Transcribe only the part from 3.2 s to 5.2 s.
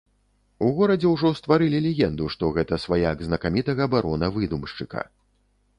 знакамітага барона-выдумшчыка.